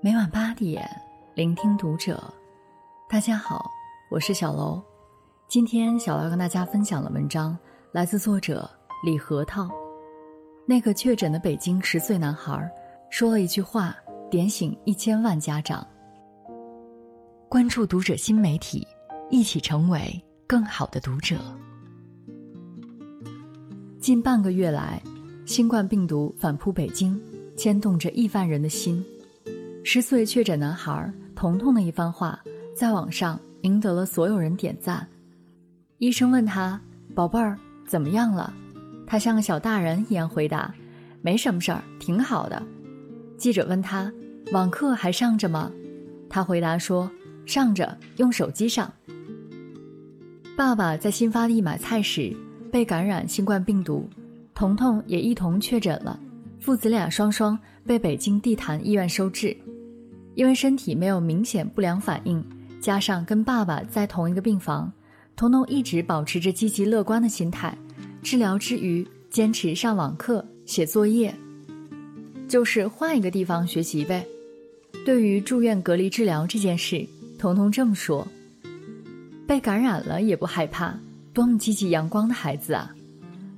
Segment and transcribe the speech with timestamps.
[0.00, 0.88] 每晚八点，
[1.34, 2.22] 聆听读者。
[3.08, 3.68] 大家好，
[4.08, 4.80] 我是小楼。
[5.48, 7.58] 今天小楼跟大家分享的文章
[7.90, 8.70] 来自作者
[9.04, 9.68] 李核桃。
[10.66, 12.70] 那个确诊的北京十岁男孩
[13.10, 13.92] 说了一句话，
[14.30, 15.84] 点醒一千万家长。
[17.48, 18.86] 关注读者新媒体，
[19.30, 20.00] 一起成为
[20.46, 21.36] 更好的读者。
[24.00, 25.02] 近半个月来，
[25.44, 27.20] 新冠病毒反扑北京，
[27.56, 29.04] 牵动着亿万人的心。
[29.84, 32.38] 十岁确诊男孩彤彤的一番话，
[32.76, 35.06] 在网上赢得了所有人点赞。
[35.98, 36.80] 医生问他
[37.14, 38.52] ：“宝贝儿，怎么样了？”
[39.06, 40.74] 他像个小大人一样回答
[41.22, 42.62] ：“没什么事儿，挺好的。”
[43.38, 44.12] 记者问他
[44.52, 45.72] ：“网课还上着吗？”
[46.28, 47.10] 他回答说
[47.46, 48.92] ：“上着，用手机上。”
[50.54, 52.36] 爸爸在新发地买菜时
[52.70, 54.08] 被感染新冠病毒，
[54.54, 56.18] 彤彤也一同确诊了，
[56.60, 59.56] 父子俩双双被北京地坛医院收治。
[60.34, 62.44] 因为身体没有明显不良反应，
[62.80, 64.92] 加上跟爸爸在同一个病房，
[65.34, 67.76] 彤彤一直保持着积极乐观的心态。
[68.22, 71.34] 治疗之余，坚持上网课、写作业，
[72.46, 74.24] 就是换一个地方学习呗。
[75.04, 77.04] 对于住院隔离治疗这件事，
[77.38, 78.26] 彤彤这么说
[79.46, 80.94] ：“被感染了也不害怕，
[81.32, 82.94] 多么积极阳光的孩子啊！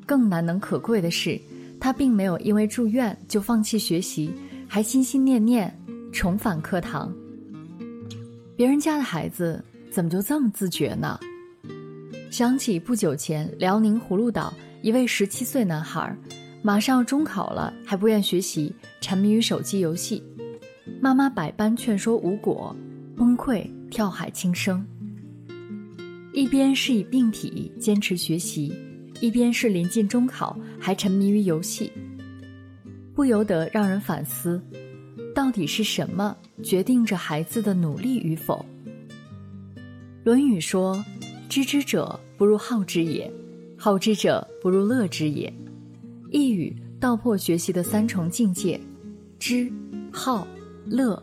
[0.07, 1.39] 更难能可贵的是，
[1.81, 4.33] 他并没有因为住院就放弃学习，
[4.69, 5.75] 还心心念念。”
[6.13, 7.15] 重返课堂，
[8.57, 11.19] 别人家的孩子怎么就这么自觉呢？
[12.33, 16.17] 想起不久前辽宁葫芦岛一位十七岁男孩，
[16.63, 20.21] 马上要中考了还不愿学习，沉迷于手机游戏，
[21.01, 22.75] 妈妈百般劝说无果，
[23.17, 24.85] 崩溃跳海轻生。
[26.33, 28.75] 一边是以病体坚持学习，
[29.21, 31.93] 一边是临近中考还沉迷于游戏，
[33.15, 34.61] 不由得让人反思。
[35.35, 38.65] 到底是什么决定着孩子的努力与否？
[40.25, 41.03] 《论语》说
[41.49, 43.31] ：“知之者不如好之也，
[43.77, 45.53] 好之者不如乐之也。”
[46.33, 48.81] 一语道破学习的三重境界：
[49.39, 49.71] 知、
[50.13, 50.47] 好、
[50.87, 51.23] 乐。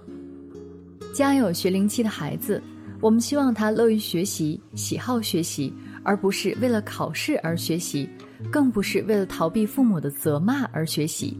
[1.13, 2.61] 家有学龄期的孩子，
[3.01, 5.73] 我们希望他乐于学习，喜好学习，
[6.07, 8.07] 而不是为了考试而学习，
[8.49, 11.37] 更不是为了逃避父母的责骂而学习。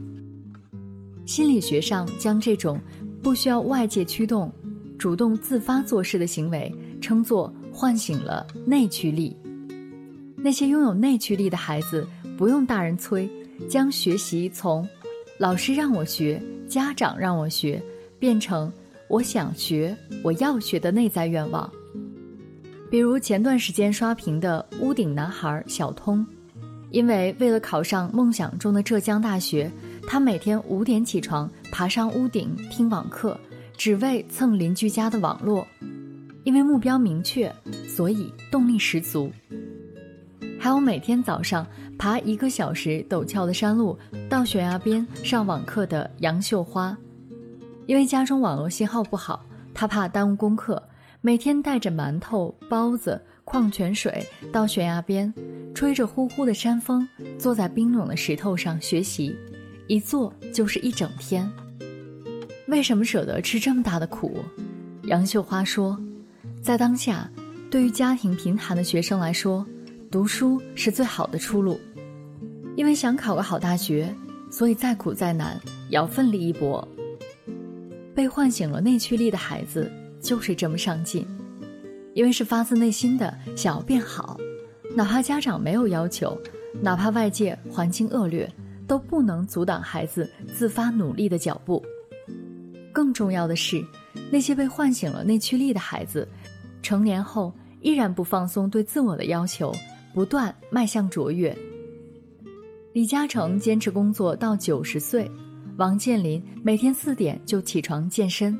[1.24, 2.78] 心理学上将这种
[3.22, 4.52] 不需要外界驱动、
[4.98, 6.70] 主动自发做事的行为
[7.00, 9.34] 称作唤醒了内驱力。
[10.36, 12.06] 那些拥有内驱力的孩子，
[12.36, 13.26] 不用大人催，
[13.70, 14.86] 将学习从
[15.40, 17.82] “老师让我学，家长让我学”
[18.20, 18.70] 变成
[19.08, 21.72] “我想学，我要学”的内在愿望。
[22.90, 26.26] 比如前段时间刷屏的屋顶男孩小通，
[26.90, 29.70] 因为为了考上梦想中的浙江大学。
[30.10, 33.38] 他每天五点起床，爬上屋顶听网课，
[33.76, 35.66] 只为蹭邻居家的网络。
[36.44, 37.54] 因为目标明确，
[37.86, 39.30] 所以动力十足。
[40.58, 41.66] 还有每天早上
[41.98, 43.98] 爬一个小时陡峭的山路
[44.30, 46.96] 到悬崖边上网课的杨秀花，
[47.84, 49.44] 因为家中网络信号不好，
[49.74, 50.82] 他怕耽误功课，
[51.20, 55.32] 每天带着馒头、包子、矿泉水到悬崖边，
[55.74, 57.06] 吹着呼呼的山风，
[57.36, 59.36] 坐在冰冷的石头上学习。
[59.88, 61.50] 一坐就是一整天，
[62.68, 64.44] 为什么舍得吃这么大的苦？
[65.04, 65.98] 杨秀花说，
[66.62, 67.28] 在当下，
[67.68, 69.66] 对于家庭贫寒的学生来说，
[70.12, 71.80] 读书是最好的出路。
[72.76, 74.14] 因为想考个好大学，
[74.50, 76.86] 所以再苦再难也要奋力一搏。
[78.14, 79.90] 被唤醒了内驱力的孩子
[80.20, 81.26] 就是这么上进，
[82.14, 84.38] 因为是发自内心的想要变好，
[84.94, 86.36] 哪怕家长没有要求，
[86.80, 88.50] 哪怕外界环境恶劣。
[88.88, 91.84] 都不能阻挡孩子自发努力的脚步。
[92.90, 93.84] 更重要的是，
[94.30, 96.26] 那些被唤醒了内驱力的孩子，
[96.82, 97.52] 成年后
[97.82, 99.70] 依然不放松对自我的要求，
[100.14, 101.54] 不断迈向卓越。
[102.94, 105.30] 李嘉诚坚持工作到九十岁，
[105.76, 108.54] 王健林每天四点就起床健身。《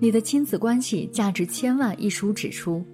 [0.00, 2.84] 你的亲子关系价值千万》一书指出，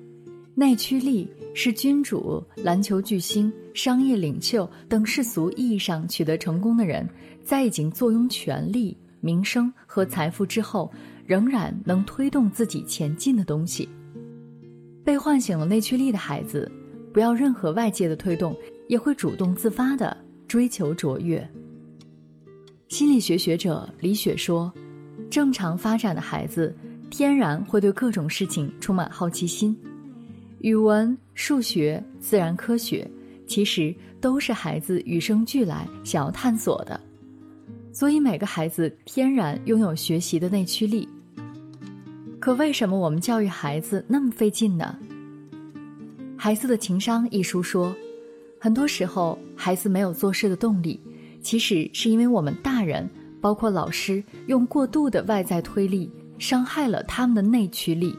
[0.54, 1.28] 内驱力。
[1.56, 7.08] 是君主、篮球巨星、商业领袖等世俗意义上取得成功的人，
[7.44, 10.92] 在已经坐拥权力、名声和财富之后，
[11.24, 13.88] 仍然能推动自己前进的东西。
[15.04, 16.68] 被唤醒了内驱力的孩子，
[17.12, 18.56] 不要任何外界的推动，
[18.88, 20.16] 也会主动自发的
[20.48, 21.48] 追求卓越。
[22.88, 24.72] 心理学学者李雪说
[25.30, 26.76] ：“正常发展的孩子，
[27.10, 29.76] 天然会对各种事情充满好奇心。”
[30.60, 33.08] 语文、数学、自然科学，
[33.46, 36.98] 其实都是孩子与生俱来想要探索的。
[37.92, 41.08] 所以每个孩子天然拥有学习的内驱力。
[42.40, 44.98] 可为什么我们教育孩子那么费劲呢？
[46.36, 47.94] 《孩子的情商》一书说，
[48.58, 51.00] 很多时候孩子没有做事的动力，
[51.40, 53.08] 其实是因为我们大人，
[53.40, 58.16] 包括老师，用过度的外在推力，伤害了他们的内驱力。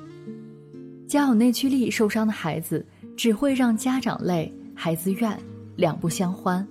[1.08, 2.86] 家有内驱力受伤的孩子，
[3.16, 5.38] 只会让家长累，孩子怨，
[5.76, 6.66] 两不相欢。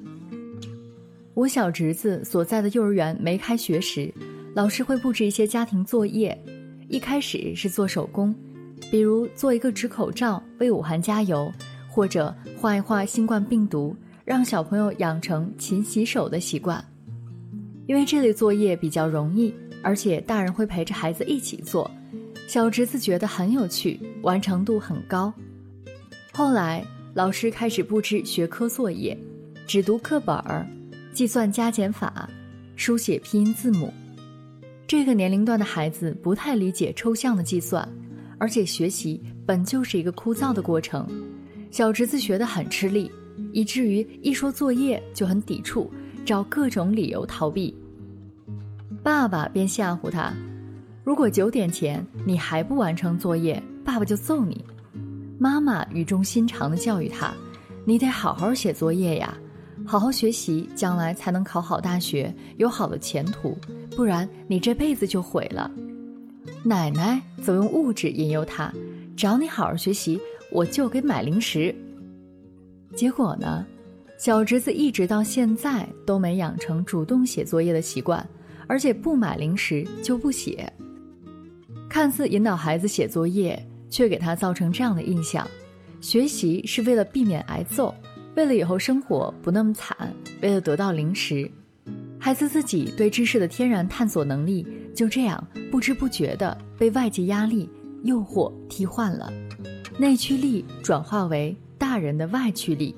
[1.34, 4.12] 我小侄子所在的幼儿园没开学时，
[4.54, 6.36] 老师会布置一些家庭作业。
[6.88, 8.34] 一开始是做手工，
[8.90, 11.50] 比如做一个纸口罩为武汉加油，
[11.88, 16.84] 或者画一画新冠病毒，让小朋友养成勤洗手的习惯。
[17.86, 19.52] 因为这类作业比较容易，
[19.84, 21.88] 而且大人会陪着孩子一起做，
[22.48, 25.32] 小侄子觉得很有趣，完成度很高。
[26.32, 26.82] 后来
[27.12, 29.16] 老师开始布置学科作业，
[29.66, 30.66] 只读课本儿。
[31.12, 32.28] 计算加减法，
[32.74, 33.92] 书写拼音字母，
[34.84, 37.88] 这个年龄段的孩子不太理解抽象的计算，
[38.36, 41.06] 而且学习本就是一个枯燥的过程。
[41.70, 43.08] 小侄子学得很吃力，
[43.52, 45.88] 以至于一说作业就很抵触，
[46.24, 47.72] 找各种理由逃避。
[49.04, 50.32] 爸爸便吓唬他
[51.04, 54.64] ：“如果九点前你还不完成作业，爸爸就揍你。”
[55.38, 57.30] 妈妈语重心长地教育他
[57.84, 59.36] ：“你得好好写作业呀。”
[59.84, 63.54] 好好学习，将来才能考好大学，有好的前途。
[63.94, 65.70] 不然你这辈子就毁了。
[66.62, 68.72] 奶奶则用物质引诱他，
[69.14, 70.18] 只要你好好学习，
[70.50, 71.74] 我就给买零食。
[72.96, 73.66] 结果呢，
[74.16, 78.26] 小侄子一直到现在都没养成主动写作业的习惯，
[78.66, 80.72] 而且不买零食就不写。
[81.88, 85.46] 看似引导孩子写作业，却给他造成这样的印象：
[86.00, 87.94] 学习是为了避免挨揍。
[88.36, 89.96] 为了以后生活不那么惨，
[90.42, 91.48] 为了得到零食，
[92.18, 97.70] 孩子自己对知识的天然探索能力就这样不知不觉地被外界压力、
[98.02, 99.32] 诱惑替换了，
[99.98, 102.92] 内驱力转化为大人的外驱力，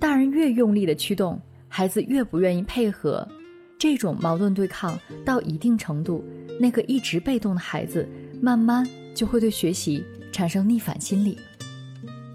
[0.00, 3.24] 大人越用力的驱动，孩子越不愿意配合，
[3.78, 6.24] 这种矛盾对抗到一定程度，
[6.58, 8.08] 那个一直被动的孩子
[8.42, 11.38] 慢慢就会对学习产生逆反心理，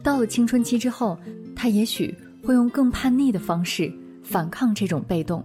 [0.02, 1.18] 到了青春期之后。
[1.56, 2.14] 他也许
[2.46, 3.90] 会用更叛逆的方式
[4.22, 5.42] 反抗这种被动。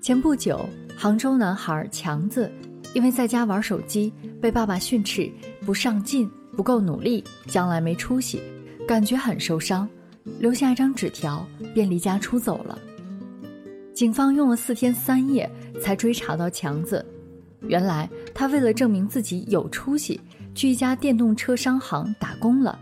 [0.00, 0.66] 前不久，
[0.96, 2.50] 杭州男孩强子
[2.94, 4.10] 因为在家玩手机，
[4.40, 5.30] 被爸爸训斥
[5.66, 8.40] 不上进、不够努力，将来没出息，
[8.88, 9.86] 感觉很受伤，
[10.38, 12.78] 留下一张纸条便离家出走了。
[14.02, 15.48] 警方用了四天三夜
[15.80, 17.06] 才追查到强子，
[17.60, 20.20] 原来他为了证明自己有出息，
[20.56, 22.76] 去一家电动车商行打工了。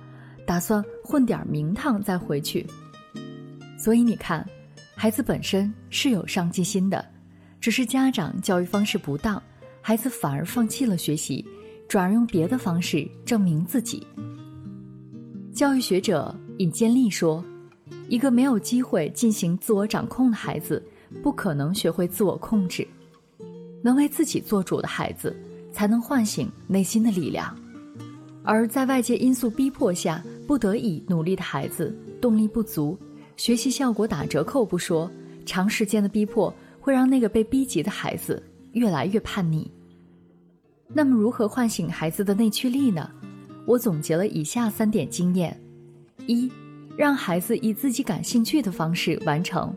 [0.47, 2.67] 打算混点名堂再回去，
[3.79, 4.49] 所以你看，
[4.97, 7.05] 孩子本身是有上进心的，
[7.61, 9.43] 只是家长教育方式不当，
[9.83, 11.47] 孩子反而放弃了学习，
[11.87, 14.07] 转而用别的方式证明自己。
[15.53, 17.45] 教育学者尹建莉说
[18.09, 20.83] ：“一个没有机会进行自我掌控的孩子，
[21.23, 22.87] 不可能学会自我控制。
[23.83, 25.35] 能为自己做主的孩子，
[25.73, 27.57] 才能唤醒内心的力量。
[28.43, 32.99] 而在外界因素逼迫下。”不得已努力的孩子，动力不足，
[33.37, 35.09] 学习效果打折扣不说，
[35.47, 38.43] 长时间的逼迫会让那个被逼急的孩子
[38.73, 39.71] 越来越叛逆。
[40.89, 43.09] 那么，如何唤醒孩子的内驱力呢？
[43.65, 45.57] 我总结了以下三点经验：
[46.27, 46.51] 一，
[46.97, 49.73] 让孩子以自己感兴趣的方式完成。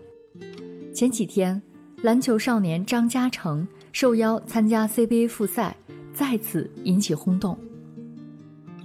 [0.94, 1.60] 前几天，
[2.04, 5.76] 篮球少年张家成受邀参加 CBA 复赛，
[6.14, 7.58] 再次引起轰动。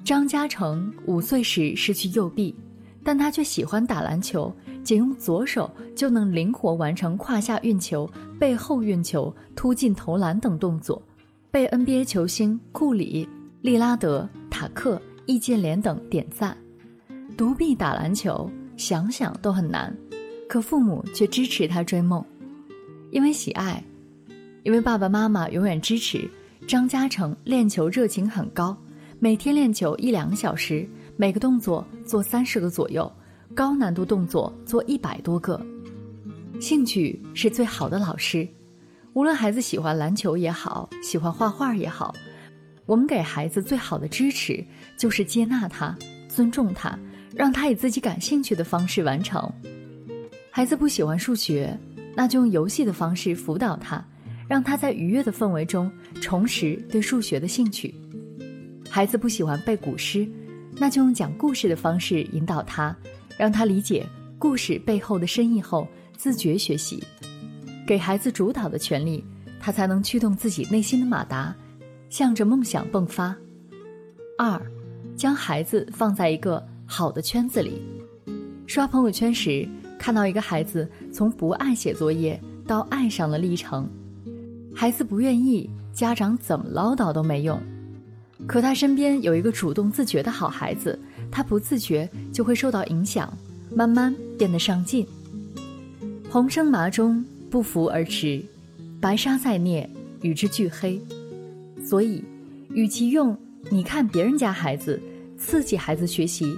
[0.02, 2.54] 张家成五岁时失去右臂，
[3.04, 4.50] 但他却喜欢打篮球，
[4.82, 11.02] 仅用左手就能灵活完成胯下运球、背后运球、突进投篮等动作，
[11.50, 13.28] 被 NBA 球星库里、
[13.60, 16.56] 利拉德、塔克、易建联等点赞。
[17.36, 19.94] 独臂打篮球，想想都很难，
[20.48, 22.24] 可父母却支持他追梦，
[23.10, 23.84] 因为喜爱，
[24.62, 26.28] 因为爸爸妈妈永远支持。
[26.66, 28.76] 张家成练球热情很高。
[29.20, 30.86] 每天练球一两个小时，
[31.16, 33.10] 每个动作做三十个左右，
[33.54, 35.60] 高难度动作做一百多个。
[36.60, 38.46] 兴趣是最好的老师，
[39.12, 42.14] 无论孩子喜欢篮球也好，喜欢画画也好，
[42.86, 44.62] 我们给孩子最好的支持
[44.96, 45.96] 就是接纳他、
[46.28, 46.98] 尊重他，
[47.34, 49.50] 让他以自己感兴趣的方式完成。
[50.58, 51.78] 孩子不喜欢数学，
[52.16, 54.04] 那就用游戏的方式辅导他，
[54.48, 55.88] 让他在愉悦的氛围中
[56.20, 57.94] 重拾对数学的兴趣。
[58.90, 60.28] 孩子不喜欢背古诗，
[60.76, 62.92] 那就用讲故事的方式引导他，
[63.38, 64.04] 让他理解
[64.36, 65.86] 故事背后的深意后，
[66.16, 67.00] 自觉学习。
[67.86, 69.24] 给孩子主导的权利，
[69.60, 71.54] 他才能驱动自己内心的马达，
[72.10, 73.32] 向着梦想迸发。
[74.36, 74.60] 二，
[75.14, 77.80] 将孩子放在一个好的圈子里。
[78.66, 79.66] 刷朋友圈时，
[79.98, 83.88] 看到一个孩子从不爱写作业到爱上了历程。
[84.74, 87.60] 孩子不愿意，家长怎么唠叨都没用。
[88.46, 90.96] 可他身边有一个主动自觉的好孩子，
[91.30, 93.36] 他不自觉就会受到影响，
[93.74, 95.04] 慢慢变得上进。
[96.30, 98.40] 红生麻中，不服而驰，
[99.00, 99.90] 白沙在涅，
[100.22, 101.00] 与之俱黑。
[101.84, 102.22] 所以，
[102.70, 103.36] 与其用
[103.70, 105.00] 你看别人家孩子
[105.36, 106.56] 刺激孩子学习，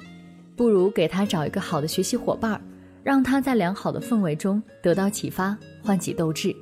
[0.54, 2.60] 不如给他找一个好的学习伙伴儿，
[3.02, 6.54] 让他在良好的氛围中得到启发，唤起斗志。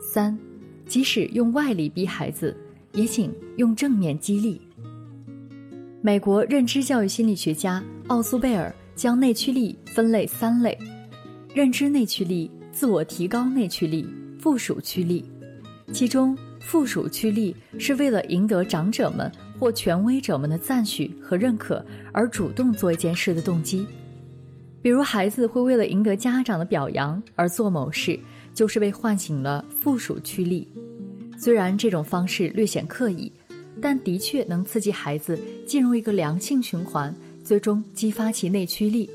[0.00, 0.38] 三，
[0.86, 2.56] 即使用外力逼孩子。
[2.92, 4.60] 也请用正面激励。
[6.00, 10.76] 美国认知教育心理学家奥苏贝尔将内驱力分类三类：
[11.54, 14.08] 认知内驱力、自我提高内驱力、
[14.40, 15.24] 附属驱力。
[15.92, 23.86] 其中，附属驱力是为了赢得长者们或权威者们的赞许和认可而主动做一件事的动机。
[24.80, 28.18] 比如，孩子会为了赢得家长的表扬而做某事，
[28.54, 30.66] 就是被唤醒了附属驱力。
[31.36, 33.32] 虽然这种方式略显刻意，
[33.80, 39.08] 但的确能刺激孩子进入一个良性循环，最终激发其内驱力。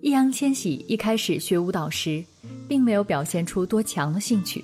[0.00, 2.22] 易烊千玺一开始学舞蹈时，
[2.68, 4.62] 并没有表现出多强的兴趣，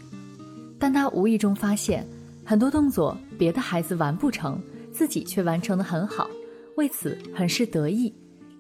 [0.78, 2.06] 但他无意中发现
[2.44, 4.60] 很多动作别的孩子完不成，
[4.92, 6.28] 自己却完成的很好，
[6.76, 8.12] 为此很是得意，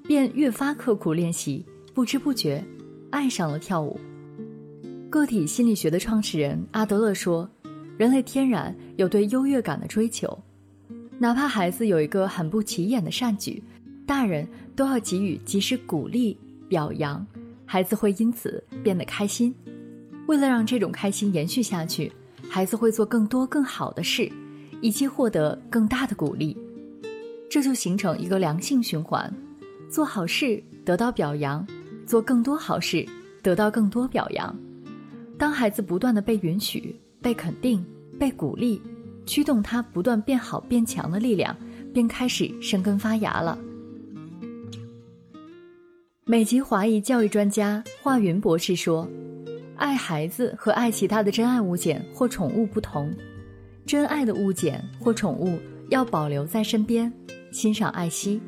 [0.04, 1.64] 便越发刻苦练习，
[1.94, 2.64] 不知不觉
[3.10, 3.98] 爱上了跳舞。
[5.08, 7.48] 个体心理学的创始人阿德勒说。
[7.98, 10.42] 人类天然有对优越感的追求，
[11.18, 13.62] 哪怕孩子有一个很不起眼的善举，
[14.06, 16.34] 大人都要给予及时鼓励
[16.66, 17.26] 表扬，
[17.66, 19.54] 孩子会因此变得开心。
[20.28, 22.10] 为了让这种开心延续下去，
[22.48, 24.32] 孩子会做更多更好的事，
[24.80, 26.56] 以期获得更大的鼓励，
[27.50, 29.30] 这就形成一个良性循环：
[29.90, 31.66] 做好事得到表扬，
[32.06, 33.04] 做更多好事
[33.42, 34.56] 得到更多表扬。
[35.36, 36.98] 当孩子不断的被允许。
[37.22, 37.84] 被肯定、
[38.18, 38.80] 被鼓励，
[39.26, 41.54] 驱动他不断变好变强的力量，
[41.92, 43.58] 便开始生根发芽了。
[46.24, 49.06] 美籍华裔教育专家华云博士说
[49.76, 53.14] ：“爱孩子和爱其他的真爱物件或宠物不同，
[53.84, 55.58] 真爱的物件或宠物
[55.90, 57.12] 要保留在身边，
[57.52, 58.40] 欣赏爱惜；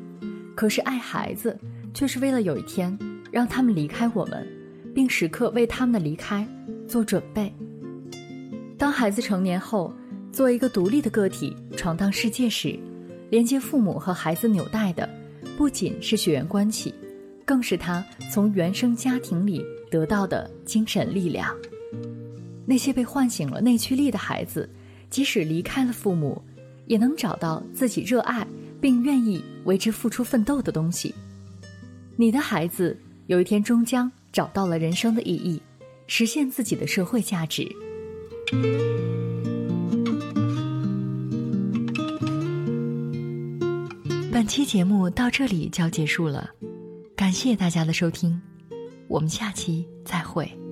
[0.55, 1.57] 可是爱孩子，
[1.93, 2.97] 却是为了有一天
[3.31, 4.47] 让他们离开我们，
[4.93, 6.47] 并时刻为他们的离开
[6.87, 7.53] 做准备。”
[8.77, 9.93] 当孩子成年后，
[10.31, 12.77] 作为一个独立的个体闯荡世界时，
[13.29, 15.09] 连接父母和孩子纽带的，
[15.57, 16.93] 不仅是血缘关系，
[17.45, 21.55] 更是他从原生家庭里得到的精神力量。
[22.65, 24.69] 那些被唤醒了内驱力的孩子，
[25.09, 26.41] 即使离开了父母，
[26.85, 28.45] 也能找到自己热爱
[28.81, 31.13] 并愿意为之付出奋斗的东西。
[32.15, 35.61] 你的孩子有一天终将找到了人生的意义，
[36.07, 37.67] 实现自己的社会价值。
[44.31, 46.49] 本期节目到这里就要结束了，
[47.15, 48.41] 感谢大家的收听，
[49.07, 50.62] 我们下期再会。